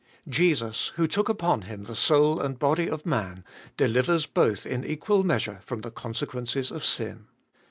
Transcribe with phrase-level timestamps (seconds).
[0.27, 2.39] Jesns, who took upon Him the sou!
[2.39, 3.43] and body of man,
[3.77, 7.27] delivers both in equal measure from the consequences of sin.